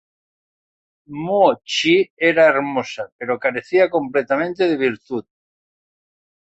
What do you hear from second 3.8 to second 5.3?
completamente de virtud.